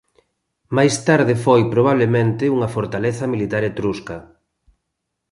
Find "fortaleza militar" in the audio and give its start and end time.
2.75-3.63